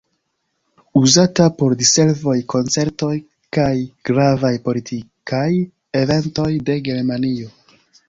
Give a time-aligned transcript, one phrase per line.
[1.01, 3.11] Uzata por diservoj, koncertoj
[3.59, 3.69] kaj
[4.13, 5.47] gravaj politikaj
[6.05, 7.59] eventoj de Germanio.